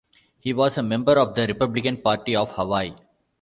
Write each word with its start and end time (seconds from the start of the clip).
He 0.39 0.51
was 0.51 0.79
a 0.79 0.81
member 0.81 1.13
of 1.13 1.35
the 1.35 1.45
Republican 1.45 1.97
Party 2.01 2.35
of 2.35 2.49
Hawaii. 2.53 2.95